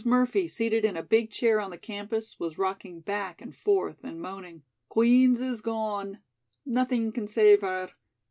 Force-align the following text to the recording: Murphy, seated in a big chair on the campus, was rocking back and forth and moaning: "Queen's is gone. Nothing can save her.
Murphy, 0.03 0.47
seated 0.47 0.83
in 0.83 0.97
a 0.97 1.03
big 1.03 1.29
chair 1.29 1.59
on 1.61 1.69
the 1.69 1.77
campus, 1.77 2.39
was 2.39 2.57
rocking 2.57 3.01
back 3.01 3.39
and 3.39 3.55
forth 3.55 4.03
and 4.03 4.19
moaning: 4.19 4.63
"Queen's 4.89 5.39
is 5.41 5.61
gone. 5.61 6.17
Nothing 6.65 7.11
can 7.11 7.27
save 7.27 7.61
her. 7.61 7.91